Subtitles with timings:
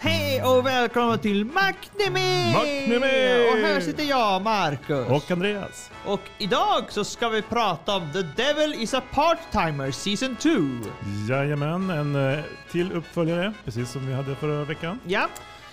[0.00, 2.52] Hej och välkomna till Macneme!
[2.52, 3.48] Macneme!
[3.52, 5.08] Och här sitter jag, Marcus.
[5.08, 5.90] Och Andreas.
[6.04, 10.50] Och idag så ska vi prata om The Devil is a Part-Timer Season 2.
[11.28, 15.00] Jajamän, en eh, till uppföljare, precis som vi hade förra veckan.
[15.06, 15.28] Ja,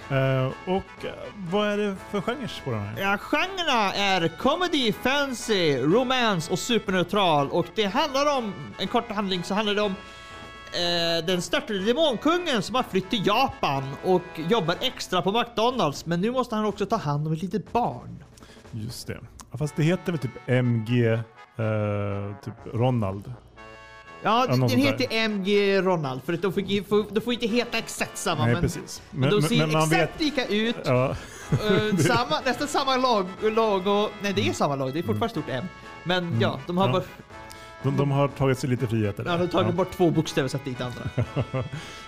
[0.09, 1.13] Eh, och eh,
[1.51, 3.01] vad är det för genrer på den här?
[3.01, 7.49] ja genrerna är comedy, fantasy, romance och superneutral.
[7.49, 9.95] Och det handlar om, en kort handling så handlar det om
[10.71, 16.05] eh, den störtade demonkungen som har flytt till Japan och jobbar extra på McDonalds.
[16.05, 18.23] Men nu måste han också ta hand om ett litet barn.
[18.71, 19.19] Just det.
[19.51, 21.19] Ja, Fast det heter väl typ MG,
[22.43, 23.33] typ Ronald.
[24.25, 28.17] Ja, den heter MG Ronald för att de får, får, de får inte heta exakt
[28.17, 28.43] samma.
[28.45, 29.01] Nej, men, precis.
[29.11, 30.75] men, de ser man exakt lika ut.
[30.85, 31.15] Ja,
[31.51, 34.09] Eh, samma, nästan samma lag, logo.
[34.21, 34.93] Nej, det är samma lag.
[34.93, 35.65] Det är fortfarande stort M.
[36.03, 36.95] Men ja, de har Mm.
[36.95, 37.01] Ja.
[37.01, 39.23] bara de, de har tagit sig lite friheter.
[39.25, 39.73] ja, de har tagit Ja.
[39.75, 41.01] bort två bokstäver och satt dit andra.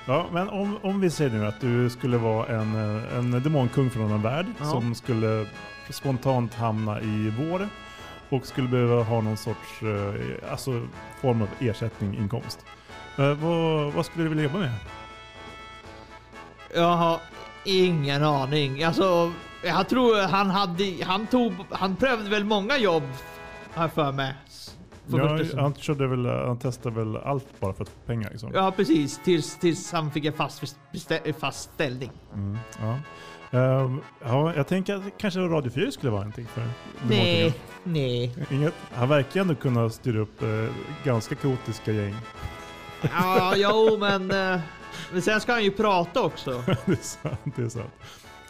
[0.05, 2.75] Ja, men om, om vi säger nu att du skulle vara en,
[3.17, 4.65] en demonkung från en värld Ja.
[4.65, 5.45] som skulle
[5.89, 7.69] spontant hamna i vår
[8.29, 10.87] och skulle behöva ha någon sorts eh, alltså,
[11.21, 12.65] form av ersättning, inkomst.
[13.17, 14.71] Eh, vad, vad skulle du vilja jobba med?
[16.75, 17.19] Jag har
[17.65, 18.83] ingen aning.
[18.83, 19.31] Alltså,
[19.63, 20.83] jag tror han hade...
[21.03, 21.53] Han tog...
[21.69, 23.03] Han prövade väl många jobb,
[23.75, 24.33] jag för mig.
[25.09, 28.29] Ja, han, körde väl, han testade väl allt bara för att få pengar.
[28.29, 28.51] Liksom.
[28.53, 29.19] Ja, precis.
[29.23, 30.77] Tills, tills han fick en fast,
[31.39, 32.11] fast ställning.
[32.33, 32.99] Mm, ja.
[33.51, 36.63] Ehm, ja, jag tänker att kanske Radio 4 skulle vara någonting för
[37.09, 37.53] Nej,
[37.83, 38.35] nej.
[38.51, 40.47] Inget, han verkar ändå kunna styra upp eh,
[41.03, 42.15] ganska kaotiska gäng.
[43.01, 44.31] Ja, jo, men...
[44.31, 44.59] eh,
[45.11, 46.51] Men sen ska han ju prata också.
[46.85, 47.39] det är sant.
[47.55, 47.91] Det är sant.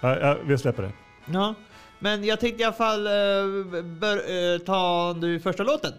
[0.01, 0.91] Ja, ja, vi släpper det.
[1.33, 1.53] Ja,
[1.99, 4.17] men jag tänkte i alla fall uh, bör,
[4.53, 5.93] eh, ta nu första låten.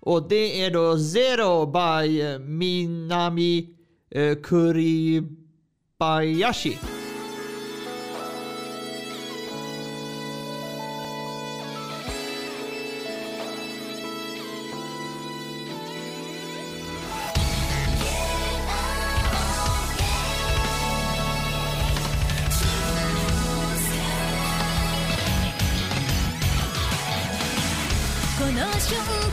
[0.00, 3.68] Och det är då Zero by eh, Minami
[4.16, 6.78] uh, Kuribayashi.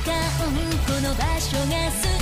[0.05, 0.13] 間
[0.85, 2.14] この場所が好き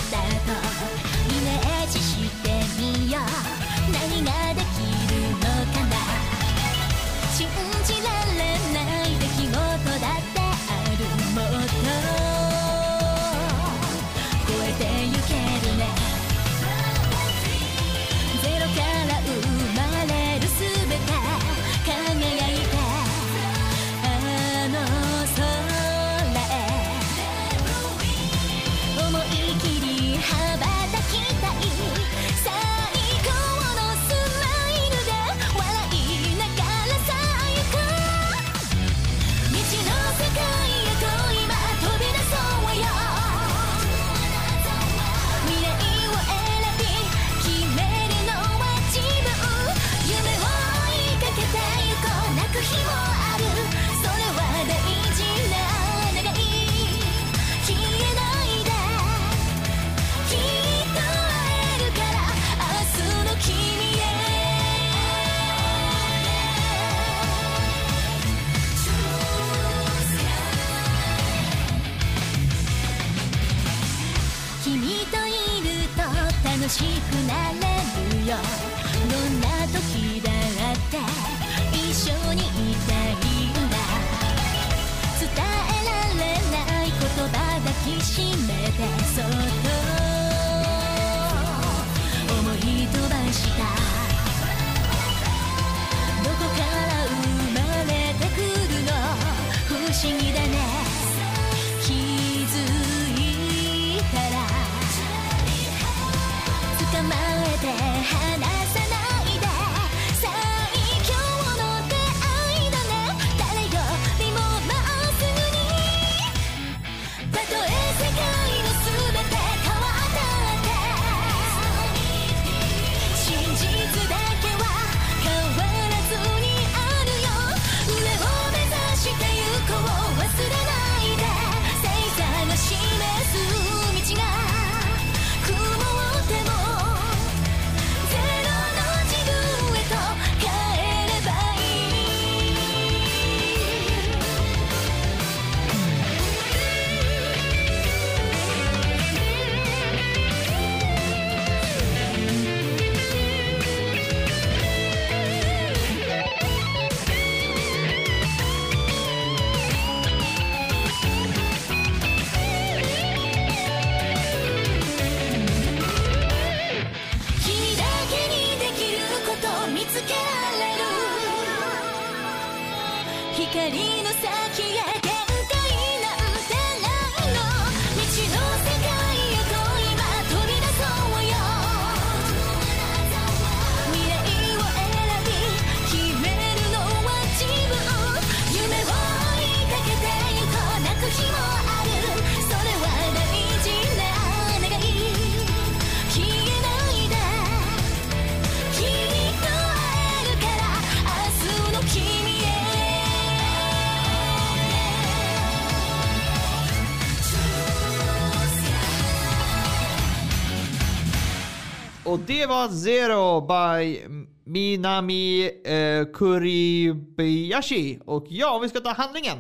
[212.14, 214.02] Och det var Zero by
[214.44, 218.00] Minami eh, Kuribayashi.
[218.06, 219.38] Och ja, vi ska ta handlingen.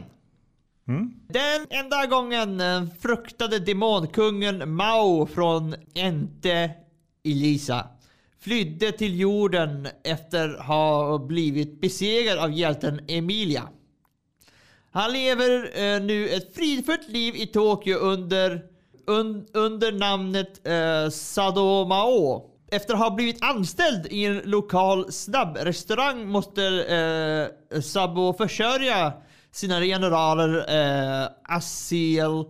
[1.27, 6.71] Den enda gången den fruktade demonkungen Mao från Ente
[7.25, 7.87] Elisa
[8.39, 13.69] flydde till jorden efter att ha blivit besegrad av hjälten Emilia.
[14.91, 18.61] Han lever eh, nu ett fridfullt liv i Tokyo under,
[19.07, 22.52] un, under namnet eh, Sadomao.
[22.73, 26.63] Efter att ha blivit anställd i en lokal snabbrestaurang måste
[27.71, 29.13] eh, Sabo försörja
[29.51, 32.45] sina generaler eh, Asiel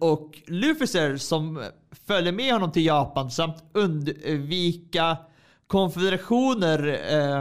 [0.00, 1.64] och Luficer som
[2.06, 5.16] följer med honom till Japan samt undvika
[5.66, 7.40] konfederationer eh,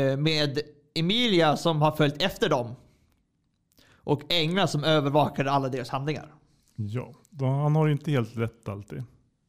[0.00, 0.58] eh med
[0.94, 2.74] Emilia som har följt efter dem.
[3.96, 6.34] Och Engla som övervakade alla deras handlingar.
[6.76, 9.02] Ja, han har ju inte helt rätt alltid.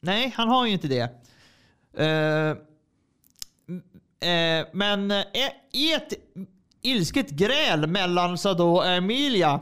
[0.06, 1.10] Nej, han har ju inte det.
[2.00, 2.58] Uh,
[4.30, 5.24] uh, men eh,
[5.72, 6.14] i ett
[6.82, 9.60] ilsket gräl mellan Sado och Emilia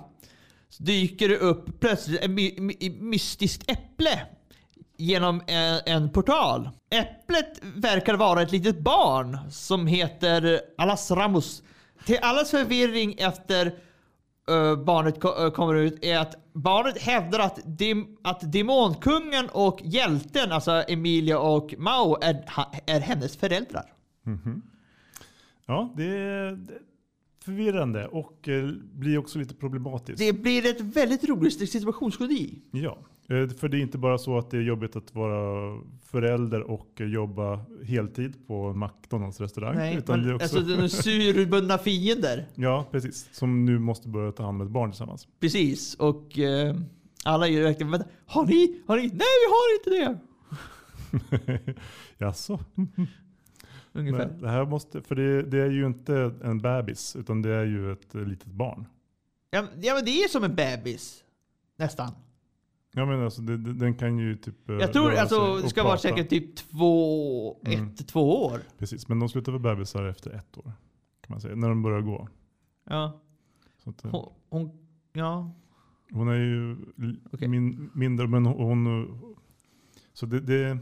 [0.79, 4.25] dyker det upp plötsligt ett mystiskt äpple
[4.97, 6.69] genom en, en portal.
[6.89, 11.63] Äpplet verkar vara ett litet barn som heter Alas Ramos.
[12.05, 13.65] Till allas förvirring efter
[14.49, 20.51] eh, barnet ko- kommer ut är att barnet hävdar att, dem- att demonkungen och hjälten,
[20.51, 22.45] alltså Emilia och Mao, är,
[22.87, 23.93] är hennes föräldrar.
[25.65, 26.79] Ja, det är det är
[27.45, 30.19] förvirrande och eh, blir också lite problematiskt.
[30.19, 32.61] Det blir ett väldigt roligt situationskomedi.
[32.71, 32.97] Ja,
[33.59, 37.07] för det är inte bara så att det är jobbigt att vara förälder och eh,
[37.07, 39.75] jobba heltid på McDonalds restaurang.
[39.75, 42.47] Nej, utan men, det är också, alltså de är surbundna fiender.
[42.55, 43.29] Ja, precis.
[43.31, 45.27] Som nu måste börja ta hand om ett barn tillsammans.
[45.39, 46.75] Precis, och eh,
[47.23, 48.81] alla är ju verkligen vänta, har ni?
[48.87, 49.01] Har ni?
[49.01, 50.19] Nej, vi har inte det!
[52.17, 52.59] Jaså?
[53.93, 54.27] Ungefär.
[54.27, 57.65] Men det här måste, för det, det är ju inte en bebis utan det är
[57.65, 58.85] ju ett eh, litet barn.
[59.49, 61.23] Ja, ja, men det är som en bebis.
[61.77, 62.11] Nästan.
[62.95, 65.97] Ja men alltså det, den kan ju typ eh, Jag tror alltså det ska vara
[65.97, 67.87] säkert typ två, Mm.
[67.87, 68.59] ett, två år.
[68.77, 70.63] Precis, men de slutar vara bebisar efter ett år.
[71.21, 72.27] Kan man säga, när de börjar gå.
[72.89, 73.21] Ja.
[73.83, 74.71] Att, eh, Hon, hon,
[75.13, 75.51] ja.
[76.11, 76.77] Hon är ju
[77.31, 77.47] Okej.
[77.47, 78.85] min, mindre, men hon...
[78.85, 79.33] hon
[80.13, 80.77] så det, det,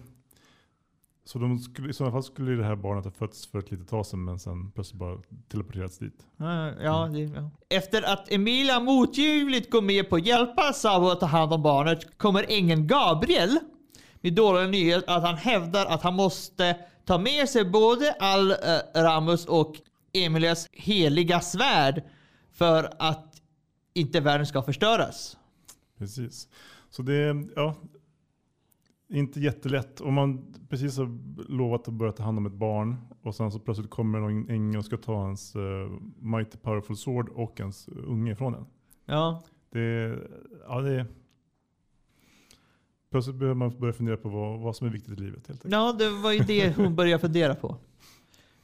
[1.32, 3.88] så de skulle, i sådana fall skulle det här barnet ha fötts för ett litet
[3.88, 5.18] tag sedan men sen plötsligt bara
[5.52, 6.26] teleporterats dit.
[6.38, 7.52] Ja, ja, det, ja.
[7.70, 12.18] Efter att Emilia motgivligt går med på att hjälpa Sabo att ta hand om barnet
[12.18, 13.60] kommer ängeln Gabriel
[14.22, 18.56] med dåliga nyhet att han hävdar att han måste ta med sig både Al eh,
[18.96, 19.76] Ramus och
[20.14, 22.04] Emilias heliga svärd
[22.52, 23.42] för att
[23.94, 25.38] inte världen ska förstöras.
[25.98, 26.48] Precis.
[26.90, 27.76] Så det ja,
[29.12, 30.02] inte jättelätt.
[30.02, 31.18] Om man precis har
[31.52, 34.78] lovat att börja ta hand om ett barn och sen så plötsligt kommer någon ängel
[34.78, 35.62] och ska ta hans uh,
[36.20, 38.66] mighty powerful sword och ens unge ifrån en.
[39.06, 40.18] Ja, Det,
[40.68, 41.06] ja, det,
[43.12, 45.48] plötsligt behöver man börja fundera på vad, vad som är viktigt i livet.
[45.48, 45.74] Helt enkelt.
[45.74, 47.78] ja det var ju det hon började fundera på.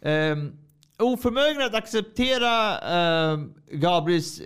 [0.01, 0.51] Um,
[0.99, 4.41] oförmögen att acceptera ehm, Gabriels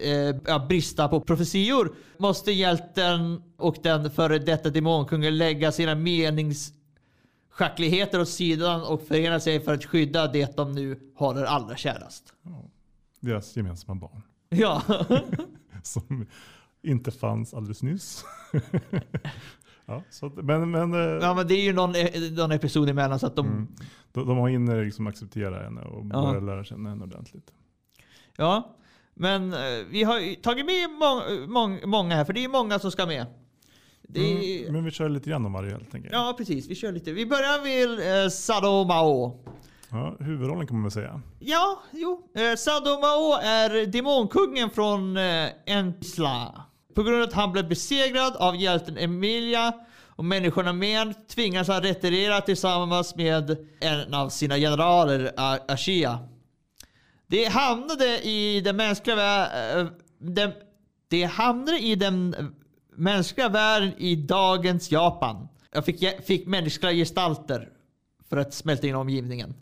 [0.45, 8.29] ja, brista på profetior måste hjälten och den före detta demonkungen lägga sina meningsschackligheter åt
[8.29, 12.33] sidan och förena sig för att skydda det de nu håller allra kärast.
[13.19, 14.21] Deras gemensamma barn.
[14.49, 14.81] Ja,
[15.83, 16.27] Som
[16.83, 18.25] inte fanns alldeles nyss.
[19.91, 21.93] ja, så men men eh, ja men det är ju någon,
[22.35, 23.45] någon episod emellan så att de...
[23.47, 23.67] mm,
[24.13, 26.21] de, de har hinner liksom acceptera henne och Ja.
[26.21, 27.51] börja lära känna henne ordentligt.
[28.37, 28.75] Ja,
[29.13, 32.91] men eh, vi har tagit med mång, mång, många här, för det är många som
[32.91, 33.25] ska med.
[34.13, 36.13] Är, Mm, men vi kör lite grann om varje helt enkelt.
[36.13, 36.67] Ja, precis.
[36.69, 37.11] Vi kör lite.
[37.11, 39.39] Vi börjar med eh, Sado Mao.
[39.89, 41.21] Ja, huvudrollen kan man väl säga.
[41.39, 42.29] Ja, jo.
[42.35, 46.63] Eh, Sado Mao är demonkungen från eh, Ensla.
[46.95, 49.73] På grund av att han blev besegrad av hjälten Emilia
[50.21, 55.31] och människorna med tvingas han retirera tillsammans med en av sina generaler,
[55.67, 56.19] Ashia.
[57.27, 59.93] Det hamnade i den mänskliga världen.
[60.19, 60.53] Det,
[61.07, 62.35] det hamnade i den
[62.95, 65.47] mänskliga världen i dagens Japan.
[65.71, 67.69] Jag fick, fick mänskliga gestalter
[68.29, 69.53] för att smälta in omgivningen.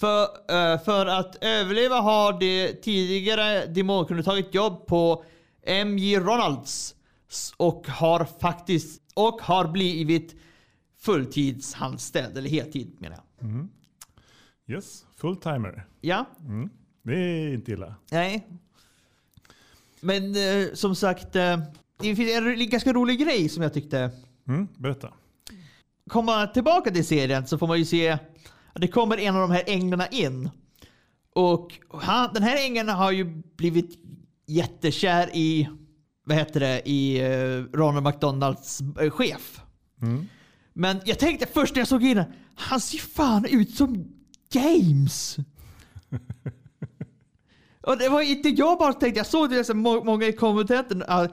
[0.00, 5.24] För, eh, för att överleva har de tidigare demonkunde tagit jobb på
[5.66, 6.94] MJ Ronalds
[7.56, 10.36] och har faktiskt och har blivit
[10.98, 13.68] fulltidsanställd, eller heltid menar jag.
[14.76, 15.86] Yes, full-timer.
[16.00, 16.24] Ja,
[17.02, 17.94] Det är inte illa.
[18.10, 18.46] nej.
[20.00, 21.58] Men eh, som sagt, eh,
[21.98, 24.10] det finns en ganska rolig grej som jag tyckte.
[24.48, 25.12] Mm, berätta.
[26.08, 28.08] Kommer man tillbaka till serien så får man ju se
[28.72, 30.50] att det kommer en av de här änglarna in.
[31.34, 33.24] Och han, den här ängeln har ju
[33.56, 33.98] blivit
[34.50, 35.68] jättekär i,
[36.24, 39.60] vad heter det, i uh, Ronald McDonalds eh, chef.
[40.72, 44.04] Men jag tänkte först när jag såg in den, han ser fan ut som
[44.52, 45.36] James.
[47.82, 51.22] Och det var inte jag bara tänkte, jag såg det så många i kommentarerna.
[51.22, 51.30] Uh,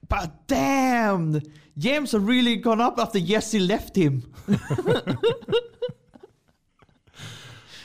[0.00, 1.40] but damn!
[1.74, 4.22] James har really gone up after Jesse left him.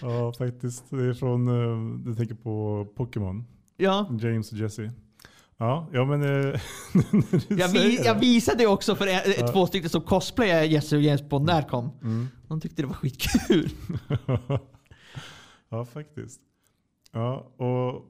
[0.04, 0.90] Ja, faktiskt.
[0.90, 3.46] Det är från, eh, du tänker på Pokémon.
[3.78, 4.08] Ja.
[4.20, 4.92] James och Jesse.
[5.58, 6.22] Ja, ja men...
[6.22, 6.28] eh,
[6.94, 11.30] när Jag, vi, jag visade också för en, två stycken som cosplayar Jesse och James
[11.30, 11.90] på Närcom.
[12.02, 12.28] Mm.
[12.48, 13.70] De tyckte det var skitkul.
[15.70, 16.40] ja, faktiskt.
[17.12, 18.10] Ja, och,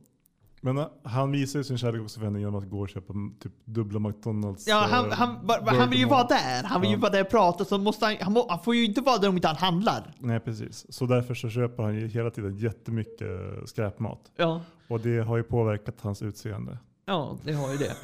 [0.62, 3.14] men eh, han visar ju sin kärlek också för henne genom att gå och köpa
[3.14, 4.68] mm, typ dubbla McDonalds.
[4.68, 6.64] Ja, han, eh, han, ba- han vill ju vara där.
[6.64, 7.02] Han vill ju Ja.
[7.02, 7.66] vara där och prata.
[7.66, 10.14] Så måste han, han, må, han får ju inte vara där om inte han handlar.
[10.20, 10.86] Nej, precis.
[10.90, 13.30] Så därför så köper han ju hela tiden jättemycket
[13.66, 14.20] skräpmat.
[14.38, 14.62] Ja,
[14.94, 16.78] Och det har ju påverkat hans utseende.
[17.06, 17.96] ja det har ju det.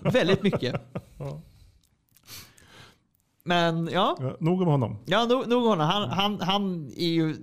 [0.00, 0.80] Väldigt mycket.
[1.18, 1.40] Ja.
[3.44, 4.98] Men ja, Ja, nog om honom.
[5.06, 5.86] ja nog, nog honom.
[5.86, 7.36] Han, han, han är ju...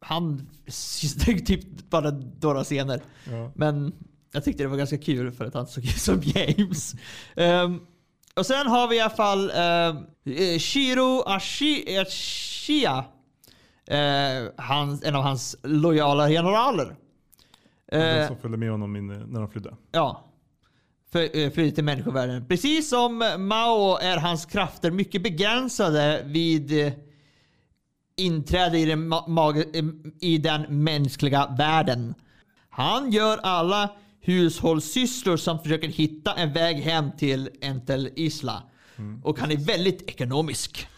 [0.00, 1.14] Han syns
[1.46, 2.10] typ bara
[2.40, 3.00] några scener.
[3.30, 3.50] Ja.
[3.54, 3.92] Men
[4.32, 6.94] jag tyckte det var ganska kul för att han såg ut som James.
[7.36, 7.80] Ehm,
[8.36, 10.06] och sen har vi i alla fall um,
[10.58, 13.04] Shiro Ashi, Ashia.
[13.86, 16.96] Eh, han, en av hans lojala generaler.
[17.90, 19.76] Den Eh, som följde med honom in, när de flydde.
[19.92, 20.24] Ja.
[21.12, 22.46] För, eh, flydde till människovärlden.
[22.48, 26.92] Precis som Mao är hans krafter mycket begränsade vid eh,
[28.16, 29.18] inträde i den, eh,
[30.20, 32.14] i den mänskliga världen.
[32.70, 33.90] Han gör alla
[34.20, 38.62] hushållssysslor samt försöker hitta en väg hem till Entel Isla.
[39.22, 40.88] Och han är väldigt ekonomisk.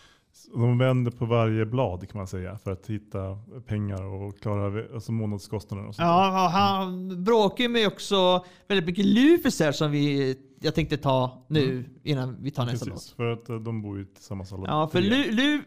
[0.55, 5.13] De vänder på varje blad kan man säga för att hitta pengar och klara alltså
[5.13, 5.87] månadskostnader.
[5.87, 6.07] Och sånt.
[6.07, 12.37] Ja, han bråkar med också väldigt mycket Lufiser som vi, jag tänkte ta nu innan
[12.43, 12.95] vi tar nästa låt.
[12.95, 15.01] Precis, för att eh, de bor ju tillsammans alla Ja, för.
[15.01, 15.63] Lu,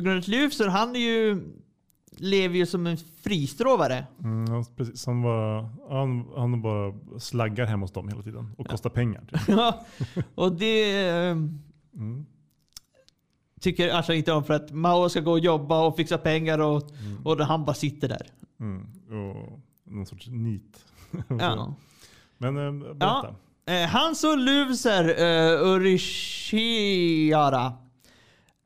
[0.00, 1.42] grund av Lufser, han är ju,
[2.10, 4.06] lever ju som en fristråvare.
[4.24, 8.66] Mm, han, precis, han, bara, han, han bara slaggar hem hos dem hela tiden och
[8.66, 9.20] kostar pengar.
[9.20, 9.40] Typ.
[9.48, 9.86] Ja,
[10.34, 11.36] och det eh,
[11.94, 12.26] Mm.
[13.60, 16.82] Tycker Asha inte om för att Mao ska gå och jobba och fixa pengar och,
[16.90, 17.26] Mm.
[17.26, 18.26] och han bara sitter där.
[18.60, 18.86] Mm.
[19.06, 19.60] Och
[19.92, 20.84] någon sorts nit.
[21.28, 21.74] Ja.
[22.38, 23.34] Men eh, berätta.
[23.66, 25.62] Eh, Hans och Luvser uh,
[26.60, 27.72] Urishiara.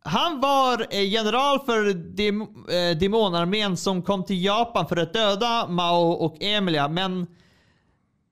[0.05, 5.67] Han var eh, general för dem, eh, demonarmén som kom till Japan för att döda
[5.69, 6.89] Mao och Emilia.
[6.89, 7.27] Men eh,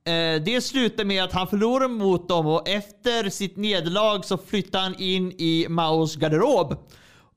[0.04, 4.84] Eh, det slutade med att han förlorade mot dem och efter sitt nederlag så flyttade
[4.84, 6.76] han in i Maos garderob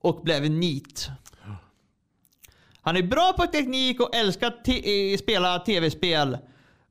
[0.02, 1.10] och blev en nit.
[2.82, 6.38] Han är bra på teknik och älskar att eh, spela tv-spel.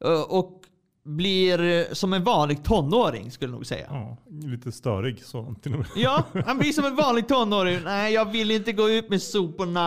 [0.05, 0.64] Eh, och
[1.05, 3.87] blir eh, som en vanlig tonåring skulle jag nog säga.
[3.91, 5.89] Ja, lite störig så till och med.
[5.97, 7.79] Ja, han blir som en vanlig tonåring.
[7.85, 9.81] Nej, jag vill inte gå ut med soporna.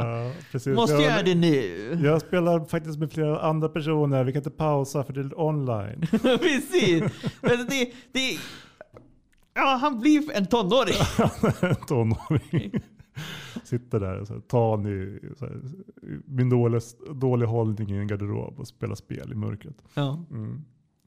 [0.00, 0.76] Ja, precis.
[0.76, 1.98] Måste jag, göra det nu.
[2.04, 4.24] Jag spelar faktiskt med flera andra personer.
[4.24, 6.06] Vi kan inte pausa för det är online.
[6.22, 7.02] Precis.
[7.40, 8.38] Men det, det,
[9.54, 10.94] ja, han blir en tonåring.
[11.88, 12.80] Tonåring.
[13.70, 14.42] Sitter där och så här,
[15.38, 15.60] så här,
[16.24, 16.82] med dålig,
[17.14, 19.82] dålig hållning i en garderob och spelar spel i mörkret.
[19.94, 20.24] Ja.
[20.30, 20.64] Mm.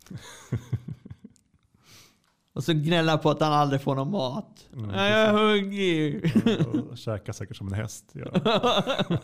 [2.56, 4.68] Och så gnäller han på att han aldrig får någon mat.
[4.74, 6.34] Mm, Ja, jag är hungrig.
[6.92, 8.12] Och käkar säkert som en häst.
[8.14, 8.84] Ja.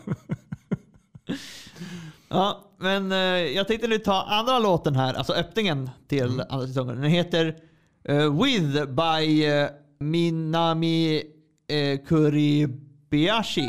[2.28, 3.18] Ja, men eh,
[3.56, 7.00] jag tänkte nu ta andra låten här, alltså öppningen till andra säsongen.
[7.00, 7.56] Den heter
[8.04, 9.68] eh, With by eh,
[9.98, 11.22] Minami
[11.72, 12.89] uh, Kuribayashi.
[13.10, 13.66] Biashi.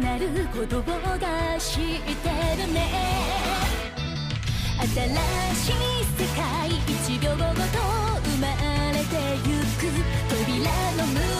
[0.00, 2.80] なる言葉が知ってるね
[4.78, 4.94] 新
[5.54, 7.44] しい世界一秒ごと
[8.24, 8.46] 生ま
[8.92, 9.14] れて
[9.46, 9.90] ゆく
[10.28, 11.35] 扉の向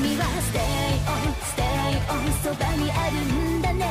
[0.00, 3.14] みは Stay on Stay on そばにある
[3.58, 3.84] んだね。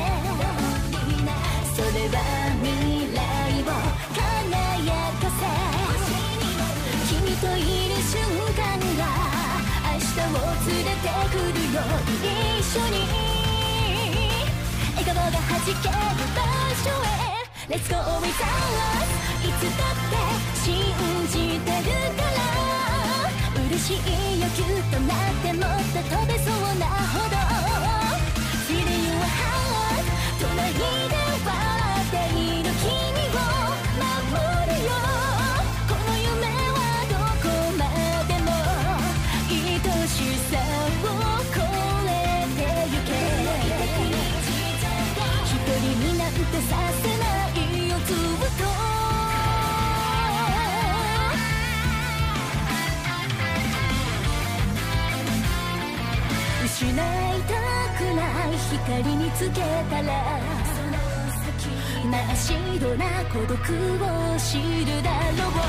[1.75, 2.17] それは
[2.63, 3.19] 未来
[3.61, 3.69] を
[4.15, 5.39] 輝かせ。
[7.07, 7.59] 君とい
[7.89, 8.15] る瞬
[8.55, 8.59] 間
[8.97, 9.03] が
[9.83, 11.77] 明日を連れてくるよ
[12.57, 12.95] 一緒に。
[14.95, 15.93] 笑顔が弾ける
[16.35, 16.39] 場
[16.83, 17.27] 所へ。
[17.67, 18.47] Let's go with us
[19.43, 20.15] いつだって
[20.63, 20.65] 信
[21.27, 21.85] じてる
[22.15, 22.46] から。
[23.77, 23.95] しい
[24.41, 27.46] よキュッとなってもっと飛べそうなほど
[58.17, 60.09] ない光につけたら
[62.03, 63.55] 真っ白な孤独を
[64.39, 65.59] 知るだろう。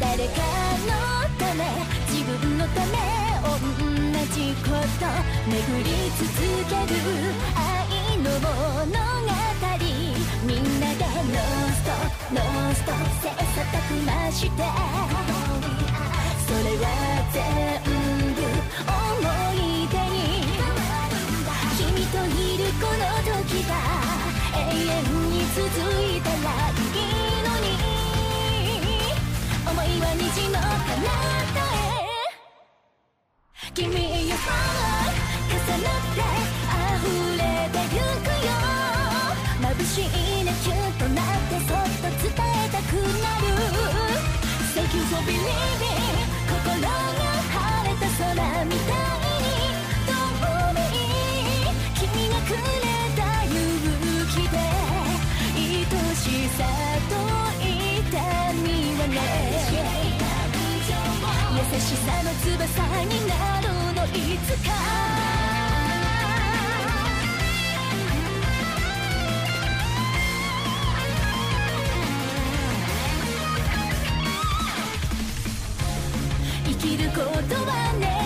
[0.00, 0.34] 誰か
[0.86, 0.90] の
[1.38, 1.60] ため
[2.10, 2.92] 自分のため
[3.44, 3.54] 同
[4.34, 4.66] じこ
[4.98, 5.06] と
[5.46, 5.86] 巡り
[6.18, 6.26] 続
[6.68, 6.96] ける
[7.54, 8.50] 愛の物
[8.88, 9.30] 語。
[10.46, 11.94] みんなでノンストッ
[12.28, 12.38] プノ
[12.70, 12.86] ンスト
[13.20, 14.52] 切磋琢磨して。
[16.46, 16.86] それは
[17.32, 17.36] 全
[17.84, 17.97] 部
[25.54, 27.00] 続いたらいい
[27.42, 27.66] のに
[29.66, 31.80] 思いは虹の彼方へ
[33.74, 33.84] 君
[34.28, 34.36] よ
[35.48, 36.20] 重なって
[36.76, 37.08] 溢
[37.38, 38.50] れてゆくよ
[39.62, 43.46] 眩しいねキュッとなってそっと伝えたくなる
[44.74, 46.86] Thank you for believing 心が
[47.48, 49.56] 晴れた空みたいに
[50.06, 50.12] 透
[50.74, 50.80] 明
[51.94, 52.48] 君がく
[52.82, 52.87] れ
[61.70, 64.72] 優しさの翼になるのいつか。
[76.64, 78.17] 生きることはね。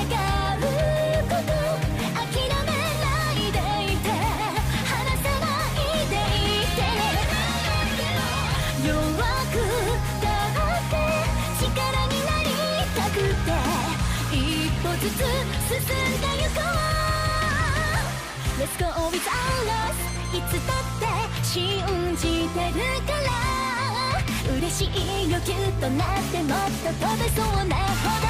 [24.73, 28.27] しいよキュッとなってもっと飛べそうなほど。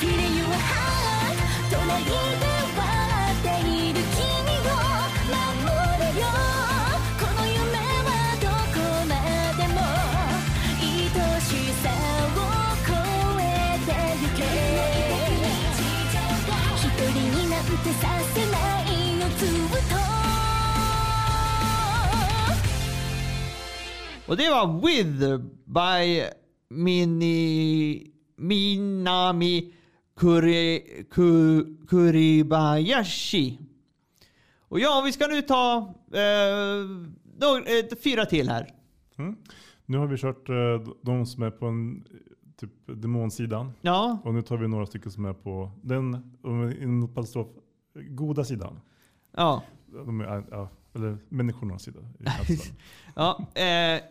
[0.00, 1.38] Feel your heart
[1.70, 2.53] 隣で
[24.28, 26.24] Och det var With by
[26.68, 29.72] Mini, Minami
[30.16, 33.58] Kuri, Ku, Kuribayashi.
[34.68, 35.76] Och ja, vi ska nu ta
[36.12, 36.88] eh,
[37.40, 38.74] några, eh, fyra till här.
[39.16, 39.36] Mm.
[39.86, 42.04] Nu har vi kört eh, de som är på en,
[42.56, 43.72] typ demonsidan.
[43.80, 46.36] Ja, Och nu tar vi några stycken som är på den,
[46.82, 47.48] inom katastrof,
[47.94, 48.80] goda sidan.
[49.36, 49.62] ja.
[50.06, 52.00] De är, ja, eller människornas sida.
[53.14, 53.46] ja.
[53.54, 54.02] Eh,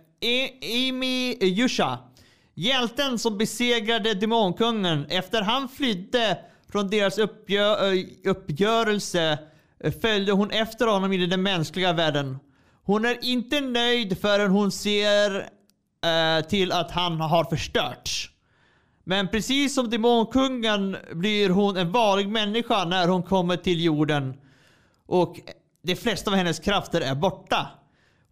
[0.62, 2.00] Imi eh, Yusha.
[2.56, 6.38] Hjälten som besegrade demonkungen efter han flydde
[6.72, 9.40] från deras uppgö- eh, uppgörelse
[9.84, 12.38] eh, följde hon efter honom in i den mänskliga världen.
[12.84, 15.36] Hon är inte nöjd förrän hon ser
[16.06, 18.30] eh, till att han har förstörts.
[19.04, 24.34] Men precis som demonkungen blir hon en vanlig människa när hon kommer till jorden.
[25.06, 25.36] Och
[25.84, 27.68] de flesta av hennes krafter är borta.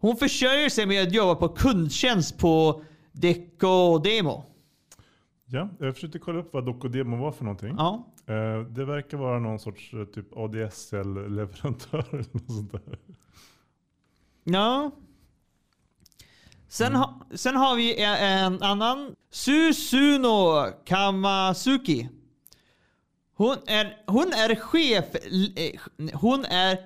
[0.02, 4.44] Hon försörjer sig med att jobba på kundtjänst på Decodemo.
[5.46, 7.74] ja, jag försökte kolla upp vad Dokodemo var för någonting.
[7.78, 8.06] Ja.
[8.26, 12.98] Eh, det verkar vara någon sorts eh, typ ADSL-leverantör eller något sånt där.
[14.44, 14.90] Ja.
[16.68, 18.14] Sen, ha, sen har vi en,
[18.54, 19.14] en annan.
[19.30, 22.08] Susuno Kamasuki.
[23.34, 25.04] Hon är, hon är chef...
[25.14, 25.80] eh,
[26.14, 26.78] Hon är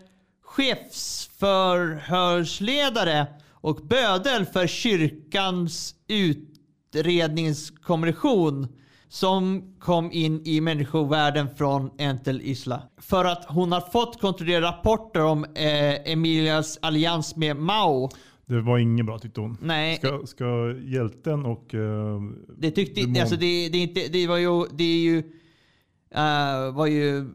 [0.56, 8.68] chefsförhörsledare och bödel för kyrkans utredningskommission
[9.08, 12.82] som kom in i människovärlden från Entel Isla.
[12.98, 18.10] För att hon har fått kontrollera rapporter om eh, Emilias allians med Mao.
[18.46, 19.58] Det var inget bra tyckte hon.
[19.62, 21.74] Nej, Ska, ska hjälten och...
[21.74, 22.20] eh,
[22.58, 25.18] det tyckte demon- alltså det, det, inte, det var ju, det är ju,
[26.14, 27.26] eh, var ju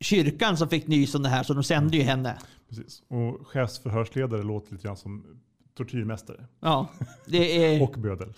[0.00, 2.38] kyrkan som fick nys om det här så de sände ju henne.
[2.70, 3.02] Precis.
[3.08, 5.26] Och chefsförhörsledare låter lite grann som
[5.74, 6.46] tortyrmästare.
[6.60, 6.88] Ja,
[7.26, 8.32] det är, Och bödel.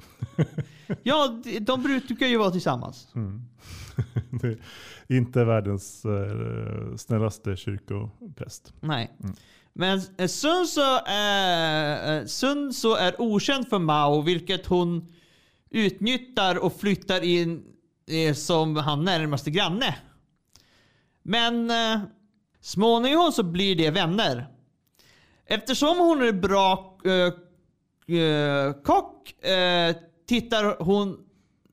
[1.03, 3.09] ja, de- brukar ju vara tillsammans.
[3.15, 3.43] Mm.
[4.43, 4.59] det
[5.15, 8.73] är inte världens eh, snällaste kyrkopräst.
[8.81, 9.11] Nej.
[9.23, 9.35] Mm.
[9.73, 15.13] Men eh, Sun Tzu är, eh, Sun Tzu är okänd för Mao, vilket hon
[15.71, 17.65] utnyttjar och flyttar in
[18.11, 19.95] eh, som hans närmaste granne.
[21.23, 22.01] Men eh,
[22.63, 24.47] småningom så blir det vänner.
[25.47, 29.97] Eftersom hon är bra äh, kock äh,
[30.29, 31.19] tittar hon,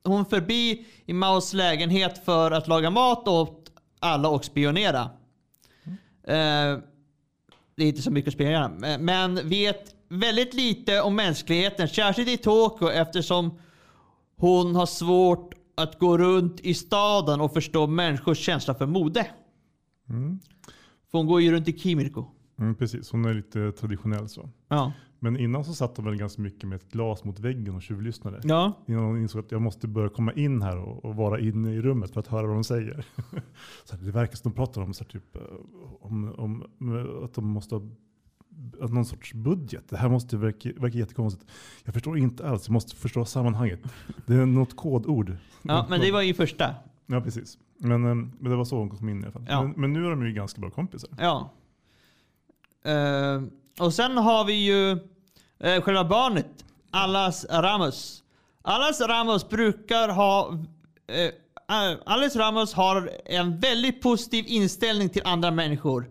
[0.04, 5.10] hon förbi i Maos lägenhet för att laga mat åt alla och spionera.
[6.24, 6.78] Eh,
[7.76, 12.36] det är inte så mycket att spionera, men- vet väldigt lite om mänskligheten, särskilt i
[12.36, 13.58] Tokyo eftersom
[14.36, 19.26] hon har svårt att gå runt i staden och förstå människors känsla för mode.
[20.08, 20.40] Mm.
[21.10, 22.24] För hon går ju runt i Kimirko.
[22.58, 24.48] Mm, precis, hon är lite traditionell så.
[24.68, 24.92] Ja.
[25.18, 28.40] Men innan så satt hon väl ganska mycket med ett glas mot väggen och tjuvlyssnade.
[28.42, 28.72] Ja.
[28.86, 31.82] Innan hon insåg att jag måste börja komma in här och, och vara inne i
[31.82, 33.04] rummet för att höra vad de säger.
[33.84, 35.42] så här, det verkar som de pratar om, så här, typ, eh,
[36.00, 36.64] om, om
[37.24, 37.82] att de måste ha
[38.88, 39.84] någon sorts budget.
[39.88, 41.50] Det här måste verka, verka jättekonstigt.
[41.84, 43.80] Jag förstår inte alls, jag måste förstå sammanhanget.
[44.26, 45.36] Det är något kodord.
[45.62, 46.74] ja, men det var ju första.
[47.06, 47.58] Ja, precis.
[47.82, 49.46] Men, eh, men det var så hon kom in i alla fall.
[49.48, 49.62] Ja.
[49.62, 51.10] Men, men nu är de ju ganska bra kompisar.
[51.18, 51.50] Ja.
[52.84, 53.42] Eh,
[53.78, 54.92] och sen har vi ju
[55.64, 58.22] uh, själva barnet, Alas Ramos.
[58.62, 60.48] Alas Ramos brukar ha...
[60.50, 61.30] Uh,
[62.06, 66.10] Alice Ramos har en väldigt positiv inställning till andra människor.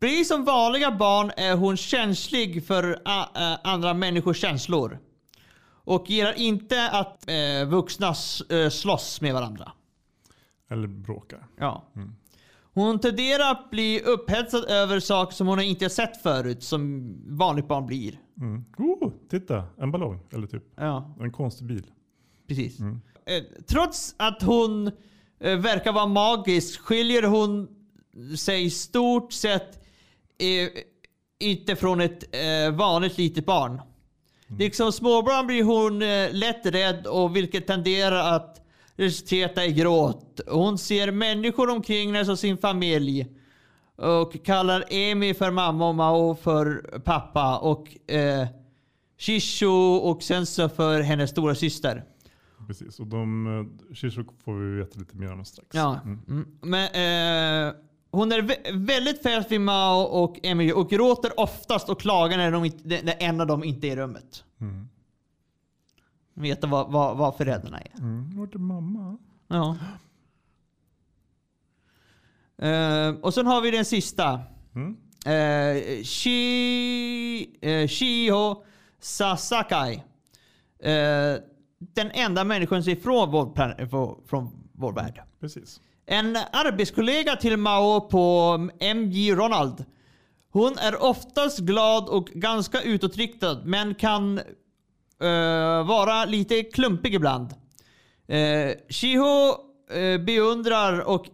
[0.00, 2.98] Precis som vanliga barn är hon känslig för
[3.64, 4.98] andra människors känslor.
[5.84, 7.24] Och gillar inte att
[7.66, 8.14] vuxna
[8.70, 9.72] slåss med varandra.
[10.72, 11.46] Eller bråkar.
[11.58, 11.84] Ja.
[12.74, 17.68] Hon tenderar att bli upphetsad över saker som hon inte har sett förut, som vanligt
[17.68, 18.18] barn blir.
[18.40, 18.64] Mm.
[18.78, 20.20] Oh, titta, en ballong.
[20.32, 21.86] Eller typ Ja, en konstig bil.
[22.48, 22.80] precis.
[22.80, 24.86] Eh, trots att hon
[25.40, 27.68] eh, verkar vara magisk skiljer hon
[28.38, 29.84] sig stort sett
[30.38, 30.68] eh,
[31.40, 32.24] inte från ett
[32.74, 33.80] vanligt litet barn.
[34.58, 35.98] Liksom småbarn blir hon
[36.38, 38.61] lätt rädd och vilket tenderar att
[39.02, 40.40] resultera i gråt.
[40.48, 43.26] Hon ser människor omkring sig som sin familj.
[43.96, 47.58] Och kallar Emi för mamma och Mao för pappa.
[47.58, 48.46] Och eh,
[49.18, 52.04] Shisho och Senso för hennes stora syster.
[52.66, 53.46] Precis, och de,
[53.90, 55.68] eh, Shishok får vi veta lite mer om strax.
[55.72, 56.00] Ja.
[56.04, 56.20] Mm.
[56.28, 56.46] Mm.
[56.60, 56.84] Men,
[57.68, 57.74] eh,
[58.10, 62.50] hon är vä- väldigt fäst vid Mao och Emily och gråter oftast och klagar när,
[62.52, 62.62] de
[63.04, 64.44] när en av dem inte är i rummet.
[64.60, 64.88] Mm.
[66.42, 67.98] Vet vad, vad, vad föräldrarna är.
[67.98, 68.30] Mm.
[68.38, 69.18] Vart är mamma?
[69.48, 69.76] Ja.
[72.66, 74.40] Eh, och sen har vi den sista.
[74.74, 74.96] Mm.
[75.26, 78.64] Uh, Shi, eh, Shiho
[79.00, 80.02] Sasakai.
[81.78, 85.22] Den enda människan som är från vår, från vår värld.
[85.40, 85.80] Precis.
[86.06, 88.56] En arbetskollega till Mao på
[88.94, 89.84] MJ Ronald.
[90.52, 94.40] Hon är oftast glad och ganska utåtriktad men kan
[95.22, 97.46] eh, vara lite klumpig ibland.
[98.32, 99.48] Uh, Shiho
[99.90, 101.26] eh, beundrar och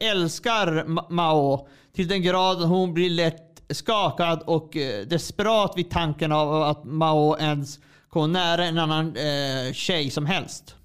[0.00, 6.32] eh, älskar Ma- Mao till den grad hon blir lätt skakad och desperat vid tanken
[6.32, 10.76] av att Mao ens kommer nära en annan eh, tjej som helst.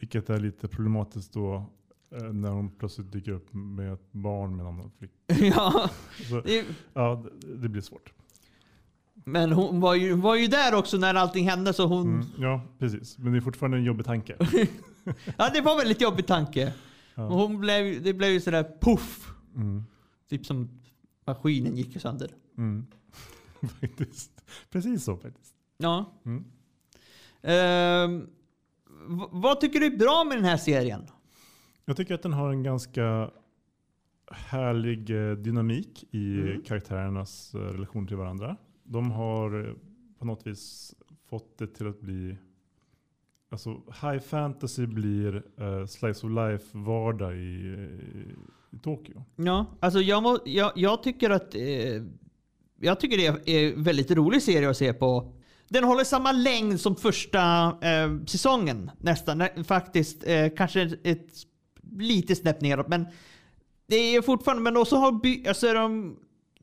[0.00, 1.64] Vilket är lite problematiskt då
[2.32, 5.14] när hon plötsligt dyker upp med ett barn med en annan flicka.
[5.56, 5.88] ja,
[6.28, 6.42] Så,
[6.94, 7.24] ja,
[7.62, 8.12] det blir svårt.
[9.26, 12.06] Men hon var ju, var ju där också när allting hände så hon...
[12.14, 12.26] Mm.
[12.38, 13.18] Ja, precis.
[13.18, 14.36] Men det är fortfarande en jobbig tanke.
[15.36, 16.72] Ja, det var en väldigt jobbig tanke.
[17.14, 17.22] Ja.
[17.28, 19.28] Hon blev, det blev ju sådär puff.
[19.56, 19.84] Mm.
[20.30, 20.68] Typ som
[21.26, 22.30] maskinen gick sönder.
[22.58, 22.86] Mm.
[24.70, 25.54] Precis så faktiskt.
[25.78, 26.12] Ja.
[29.08, 31.06] V- vad tycker du är bra med den här serien?
[31.84, 33.30] Jag tycker att den har en ganska
[34.30, 36.62] härlig eh, dynamik i Mm.
[36.62, 38.56] karaktärernas eh, relation till varandra.
[38.86, 39.74] De har eh,
[40.18, 40.94] på något vis
[41.28, 42.36] fått det till att bli
[43.50, 43.70] Alltså
[44.02, 48.34] high fantasy blir uh, slice of life vardag i, i,
[48.72, 49.24] i Tokyo.
[49.36, 52.02] Ja, alltså jag, må, jag, jag tycker att eh,
[52.80, 55.32] jag tycker det är en väldigt rolig serie att se på.
[55.68, 59.42] Den håller samma längd som första eh, säsongen nästan.
[59.64, 61.32] Faktiskt eh, kanske ett, ett
[61.98, 62.88] lite snäpp neråt.
[62.88, 63.06] Men
[63.86, 66.16] det är fortfarande, men också har by, alltså de,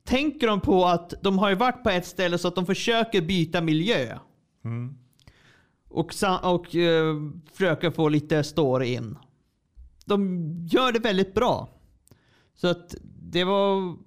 [0.04, 3.22] tänker de på att de har ju varit på ett ställe så att de försöker
[3.22, 4.18] byta miljö.
[4.64, 4.96] Mm.
[5.88, 6.12] Och,
[6.44, 7.16] och eh,
[7.54, 9.18] försöker få lite story in.
[10.06, 11.70] De gör det väldigt bra.
[12.56, 13.98] Så att det var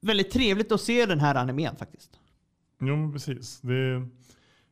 [0.00, 2.20] väldigt trevligt att se den här animen faktiskt.
[2.80, 3.60] Jo, men precis.
[3.60, 4.08] Det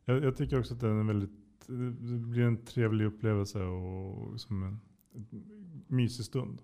[0.08, 1.30] jag, jag tycker också att den är väldigt,
[1.66, 4.80] det blir en trevlig upplevelse och som en
[5.86, 6.62] mysig stund.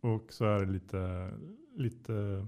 [0.00, 1.30] Och så är det lite,
[1.76, 2.46] lite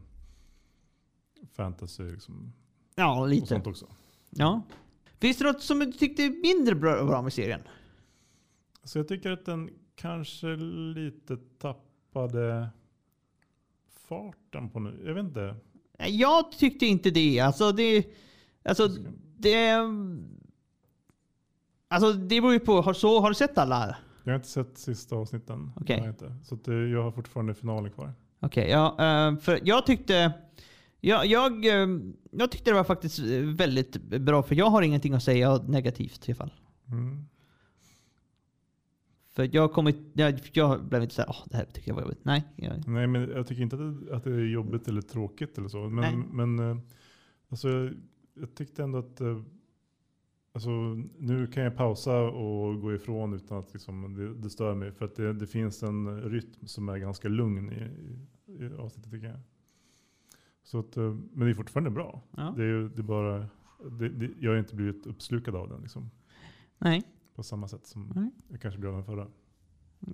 [1.53, 2.53] fantasy liksom,
[2.94, 3.46] Ja, och lite.
[3.46, 3.87] sånt också.
[4.31, 4.62] Ja.
[5.20, 7.61] Finns det något som du tyckte mindre bra, bra med serien?
[8.85, 10.46] Så jag tycker att den kanske
[10.94, 12.68] lite tappade
[14.09, 15.03] farten på nu.
[15.07, 15.57] Jag vet inte.
[16.09, 17.40] Jag tyckte inte det.
[17.40, 18.07] Alltså det...
[18.64, 18.88] Alltså
[19.37, 19.74] det...
[21.88, 22.81] Alltså det beror ju på.
[22.81, 23.96] Har, så, har du sett alla?
[24.24, 25.72] Jag har inte sett sista avsnitten.
[25.77, 26.35] Har jag inte.
[26.44, 28.12] Så eh, jag har fortfarande finalen kvar.
[28.40, 28.88] Okej, ja.
[28.90, 30.33] eh, för jag tyckte...
[31.00, 31.88] Jag, jag, eh,
[32.30, 36.28] jag tyckte det var faktiskt eh, väldigt bra, för jag har ingenting att säga negativt
[36.28, 36.52] i alla fall.
[36.92, 37.24] Mm.
[39.30, 42.24] För jag kommit, jag, jag blev inte såhär, åh det här tycker jag var jobbigt.
[42.24, 42.44] Nej.
[42.56, 45.68] Jag, Nej, men jag tycker inte att det, att det är jobbigt eller tråkigt eller
[45.68, 45.88] så.
[45.88, 46.46] Men, Nej.
[46.46, 46.78] men eh,
[47.48, 47.94] alltså, jag,
[48.34, 49.20] jag tyckte ändå att
[50.52, 50.70] alltså,
[51.18, 54.92] nu kan jag pausa och gå ifrån utan att liksom, det, det stör mig.
[54.92, 57.76] För att det, det finns en rytm som är ganska lugn i,
[58.52, 59.40] i, i avsnittet tycker jag.
[60.70, 61.02] Så att, eh,
[61.33, 62.22] men det är fortfarande bra.
[62.37, 62.54] ja.
[62.57, 63.46] Det är, det är bara,
[63.90, 66.11] det, det, jag har inte blivit uppslukad av den liksom,
[66.78, 67.02] Nej.
[67.35, 68.31] på samma sätt som Nej.
[68.48, 69.26] jag kanske blev av den förra.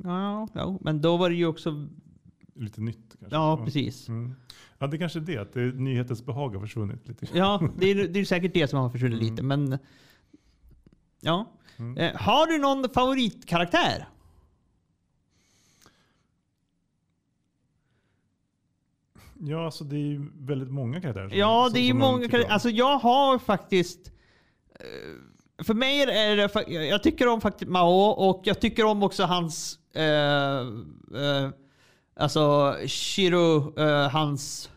[0.05, 1.89] Ja, ja, men då var det ju också...
[2.55, 3.37] Lite nytt kanske.
[3.37, 4.09] Ja, precis.
[4.09, 4.35] Mm.
[4.79, 5.39] Ja, det är kanske är det.
[5.39, 7.27] Att det nyhetens behag har försvunnit lite.
[7.33, 9.31] Ja, det är, det är säkert det som har försvunnit Mm.
[9.31, 9.79] lite, men...
[11.21, 11.53] Ja.
[11.77, 11.97] Mm.
[11.97, 14.09] Eh, har du någon favoritkaraktär?
[19.47, 21.29] Ja, alltså det är ju väldigt många karaktärer.
[21.29, 22.53] som- Ja, det är ju många karaktärer.
[22.53, 24.13] Alltså jag har faktiskt...
[24.81, 26.73] eh, För mig är det...
[26.87, 29.79] Jag tycker om faktiskt Mao och jag tycker om också hans...
[29.95, 31.51] eh, eh,
[32.17, 34.71] alltså Shiro, eh, hans...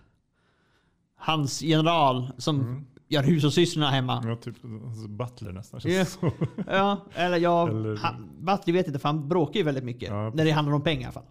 [1.19, 2.85] Hans general som Mm.
[3.07, 4.21] gör hushållssysslorna hemma.
[4.25, 5.79] Ja, typ alltså Butler nästan.
[5.79, 5.99] känns Ja.
[5.99, 6.05] det
[6.39, 6.63] som.
[6.67, 7.69] Ja, eller jag...
[7.69, 10.09] Eller- Han, Butler vet inte för han bråkar ju väldigt mycket.
[10.09, 11.25] Ja, när det handlar om pengar i alla fall.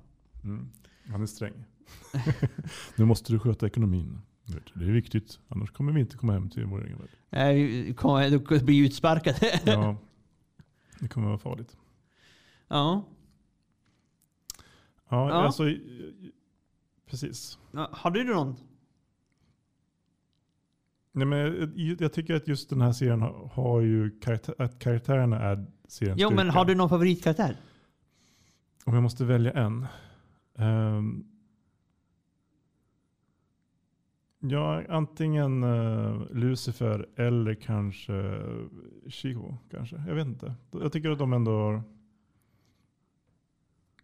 [0.45, 0.69] Mm.
[1.11, 1.53] Han är sträng.
[2.97, 4.19] nu måste du sköta ekonomin.
[4.75, 7.09] Det är viktigt, annars kommer vi inte komma hem till vår egen värld.
[7.89, 9.61] Eh, kommer- Då blir ju utspärkade.
[9.67, 9.97] Ja,
[11.01, 11.77] det kommer vara farligt.
[12.69, 13.05] ja.
[15.09, 15.33] Ja, Ja.
[15.35, 15.63] alltså
[17.11, 17.59] precis.
[17.91, 18.57] Har du någon?
[21.13, 21.39] Nej, men
[21.99, 26.29] jag, tycker att just den här serien har, ju karaktär, att karaktärerna är seriens Jo,
[26.31, 26.59] men styrka.
[26.59, 27.57] har du någon favoritkaraktär?
[28.85, 29.87] Om jag måste välja en.
[30.59, 31.25] Ehm,
[34.51, 38.67] ja, antingen eh, Lucifer eller kanske uh,
[39.09, 39.57] Shiho.
[39.71, 39.97] Kanske.
[40.09, 40.55] Jag vet inte.
[40.71, 41.83] Jag tycker att de ändå har...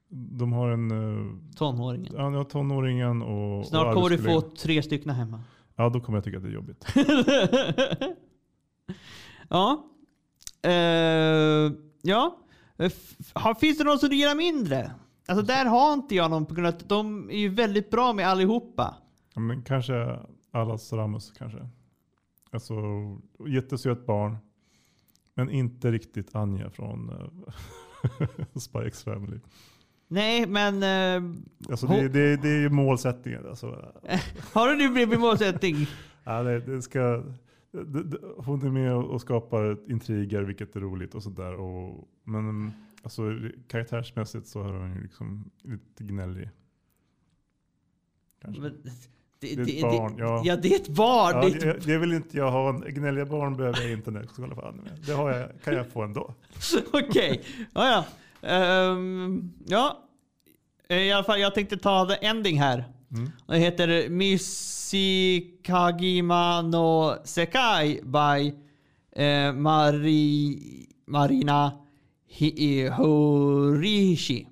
[0.09, 0.93] De har en...
[0.93, 2.15] Uh, Tonåringen.
[2.17, 3.67] ja, tonåringen och...
[3.67, 5.41] Snart och kommer du få tre stycken hemma.
[5.77, 6.87] Ja, då kommer jag tycka att det är jobbigt.
[9.49, 9.87] ja.
[10.63, 12.39] Eh, ja.
[13.61, 14.93] Finns det någon som du gillar mindre?
[15.29, 18.13] Alltså där har inte jag någon på grund av att de är ju väldigt bra
[18.13, 18.95] med allihopa.
[19.35, 20.19] Men kanske
[20.51, 21.69] Alas Ramos kanske.
[22.51, 22.75] Alltså,
[23.49, 24.37] jättesöt barn.
[25.35, 29.41] Men inte riktigt Anja från uh, Spy X Family.
[30.09, 31.37] Nej, men eh,
[31.71, 33.47] Alltså det, det, det är ju målsättningen.
[33.47, 33.93] Alltså,
[34.53, 35.77] har du nu blivit målsättning?
[36.25, 37.25] ja, det, det ska,
[38.37, 41.57] hon är med och skapar intriger, vilket är roligt och sådär.
[42.25, 43.23] Men alltså,
[43.69, 46.51] karaktärsmässigt så är hon ju liksom lite gnällig.
[48.43, 48.63] Kanske.
[48.63, 48.83] Men,
[49.43, 50.43] det, Det är ett barn, ja.
[50.45, 50.57] ja.
[50.57, 51.53] det är ett barn.
[51.53, 52.69] Ja, det det, vill inte jag ha.
[52.69, 54.91] En, gnälliga barn behöver jag inte anime.
[55.07, 56.35] Det har jag, kan jag få ändå.
[56.93, 57.43] Okej.
[57.75, 58.05] Ja, ja.
[58.49, 59.99] Ehm, ja.
[60.89, 62.85] Eh, I alla fall, jag tänkte ta the ending här.
[63.11, 63.31] Mm.
[63.47, 68.53] Det heter Mishikagima no Sekai by
[69.23, 70.59] eh, Mari,
[71.07, 71.73] Marina
[72.39, 74.47] Hi- Horishi.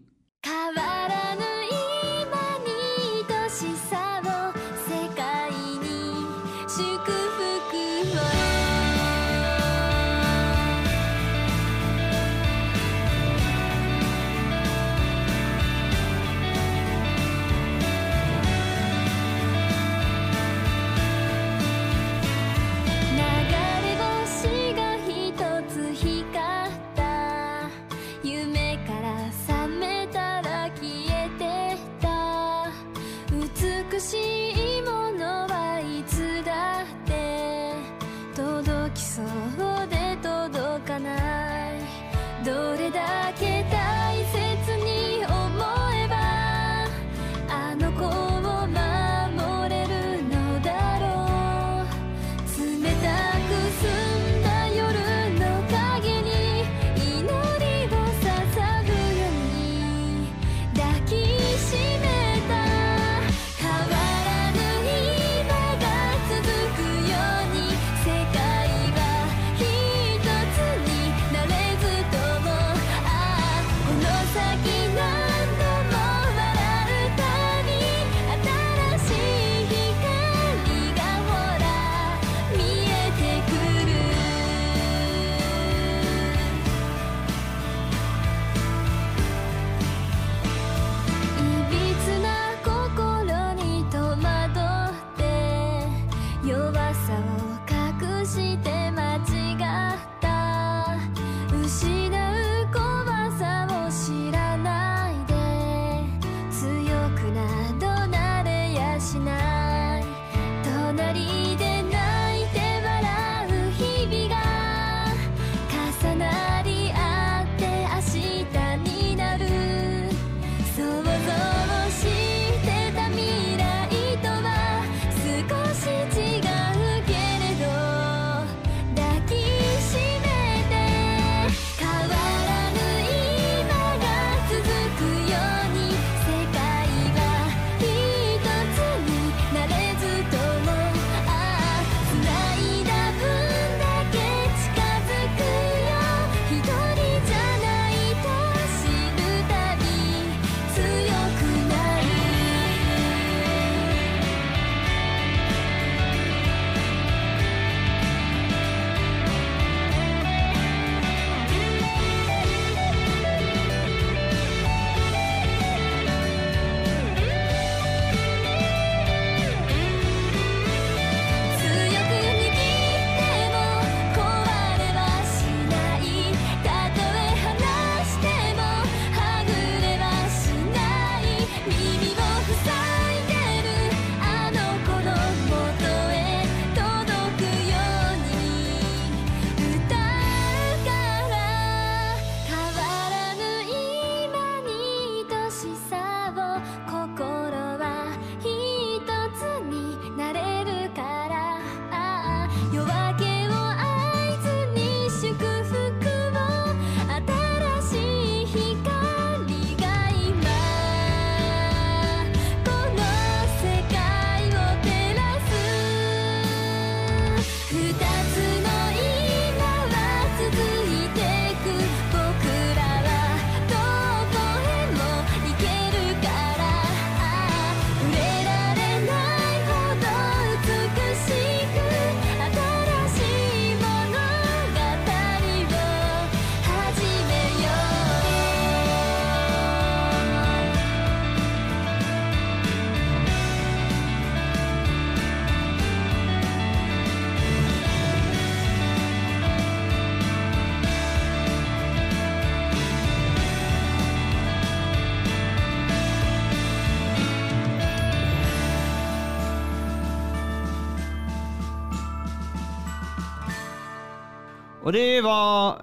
[264.90, 265.82] Och det var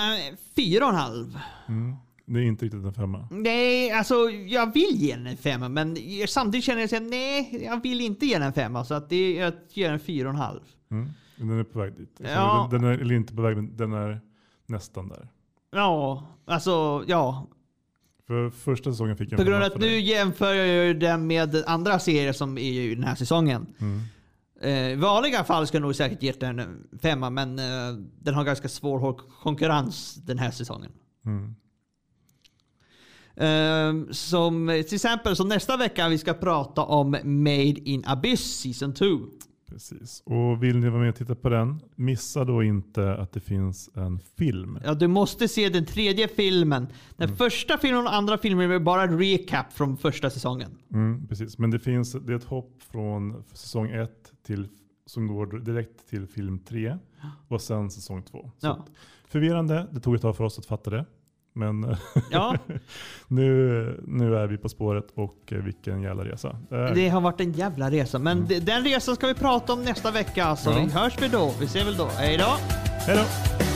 [0.57, 1.39] fyra och en halv.
[1.69, 1.95] Mm.
[2.27, 3.29] Det är inte riktigt en femma.
[3.31, 5.97] Nej, alltså jag vill ge den en femma, men
[6.29, 8.85] samtidigt känner jag att nej, jag vill inte ge den en femma.
[8.85, 10.61] Så att det, jag ger den fyra och en halv.
[10.91, 11.11] Mm.
[11.37, 12.21] Den är på väg dit.
[12.35, 12.69] Ja.
[12.71, 14.21] Den, den är, eller inte på väg, men den är
[14.67, 15.29] nästan där.
[15.73, 17.47] Ja, alltså ja.
[18.27, 20.01] För första säsongen fick jag På grund av att dig.
[20.01, 23.67] jämför den med andra serier som är i den här säsongen.
[23.79, 24.01] Mm.
[24.61, 28.35] Eh, I vanliga fall skulle jag nog säkert gett den en femma, men eh, den
[28.35, 30.93] har ganska svår konkurrens den här säsongen.
[31.27, 31.55] Mm.
[33.37, 38.95] Eh, som till exempel som nästa vecka vi ska prata om Made in Abyss Season
[38.95, 39.05] 2.
[39.69, 40.23] Precis.
[40.27, 43.91] Och vill ni vara med och titta på den, missa då inte att det finns
[43.95, 44.79] en film.
[44.85, 46.87] Ja, du måste se den tredje filmen.
[47.17, 50.71] Den första filmen och andra filmen är bara en recap från första säsongen.
[50.93, 51.59] Mm, precis.
[51.59, 54.69] Men det finns det är ett hopp från säsong ett till,
[55.07, 56.99] som går direkt till film tre
[57.49, 58.51] och sen säsong två.
[58.59, 58.85] Så Ja.
[59.29, 61.07] Förvirrande, det tog ett tag för oss att fatta det.
[61.57, 61.99] Men eh,
[62.31, 62.57] Ja,
[63.29, 66.57] nu, nu är vi på spåret och eh, vilken jävla resa.
[66.71, 68.19] Det det har varit en jävla resa.
[68.19, 70.57] Men de- den resan ska vi prata om nästa vecka.
[70.57, 70.77] Så Ja.
[70.87, 71.55] vi hörs vi då.
[71.61, 72.07] Vi ses väl då.
[72.19, 72.55] Hej då!
[73.07, 73.76] Hej då!